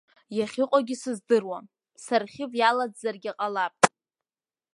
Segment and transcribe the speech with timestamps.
[0.37, 1.65] Иахьыҟоугьы сыздыруам,
[2.03, 3.73] сархив иалаӡзаргьы ҟалап.